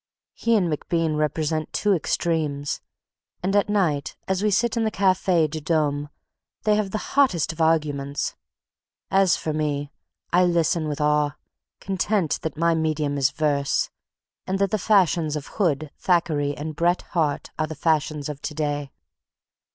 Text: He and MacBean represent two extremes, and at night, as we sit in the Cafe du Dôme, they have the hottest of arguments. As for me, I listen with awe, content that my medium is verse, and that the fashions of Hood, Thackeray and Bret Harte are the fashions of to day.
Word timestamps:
He 0.33 0.55
and 0.57 0.67
MacBean 0.67 1.15
represent 1.17 1.71
two 1.73 1.93
extremes, 1.93 2.81
and 3.43 3.55
at 3.55 3.69
night, 3.69 4.15
as 4.27 4.41
we 4.41 4.49
sit 4.49 4.75
in 4.75 4.83
the 4.83 4.89
Cafe 4.89 5.45
du 5.45 5.61
Dôme, 5.61 6.09
they 6.63 6.73
have 6.75 6.89
the 6.89 6.97
hottest 7.13 7.53
of 7.53 7.61
arguments. 7.61 8.33
As 9.11 9.37
for 9.37 9.53
me, 9.53 9.91
I 10.33 10.43
listen 10.45 10.87
with 10.87 10.99
awe, 10.99 11.35
content 11.79 12.39
that 12.41 12.57
my 12.57 12.73
medium 12.73 13.15
is 13.15 13.29
verse, 13.29 13.91
and 14.47 14.57
that 14.57 14.71
the 14.71 14.79
fashions 14.79 15.35
of 15.35 15.45
Hood, 15.45 15.91
Thackeray 15.99 16.57
and 16.57 16.75
Bret 16.75 17.03
Harte 17.13 17.51
are 17.59 17.67
the 17.67 17.75
fashions 17.75 18.27
of 18.27 18.41
to 18.41 18.55
day. 18.55 18.91